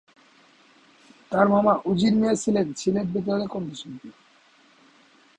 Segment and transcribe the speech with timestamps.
[1.31, 4.09] তার মামা উজির মিয়া ছিলেন সিলেট বেতারের কণ্ঠশিল্পী।